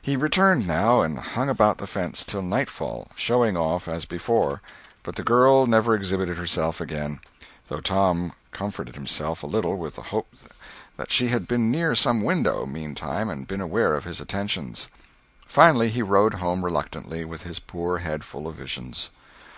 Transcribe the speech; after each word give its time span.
He 0.00 0.16
returned, 0.16 0.66
now, 0.66 1.02
and 1.02 1.18
hung 1.18 1.50
about 1.50 1.76
the 1.76 1.86
fence 1.86 2.24
till 2.24 2.40
nightfall, 2.40 3.08
"showing 3.14 3.54
off," 3.54 3.86
as 3.86 4.06
before; 4.06 4.62
but 5.02 5.16
the 5.16 5.22
girl 5.22 5.66
never 5.66 5.94
exhibited 5.94 6.38
herself 6.38 6.80
again, 6.80 7.20
though 7.66 7.82
Tom 7.82 8.32
comforted 8.50 8.94
himself 8.94 9.42
a 9.42 9.46
little 9.46 9.76
with 9.76 9.96
the 9.96 10.04
hope 10.04 10.34
that 10.96 11.10
she 11.10 11.28
had 11.28 11.46
been 11.46 11.70
near 11.70 11.94
some 11.94 12.22
window, 12.24 12.64
meantime, 12.64 13.28
and 13.28 13.46
been 13.46 13.60
aware 13.60 13.94
of 13.94 14.04
his 14.04 14.22
attentions. 14.22 14.88
Finally 15.46 15.90
he 15.90 16.00
strode 16.02 16.32
home 16.40 16.64
reluctantly, 16.64 17.26
with 17.26 17.42
his 17.42 17.58
poor 17.58 17.98
head 17.98 18.24
full 18.24 18.46
of 18.48 18.54
visions. 18.54 19.10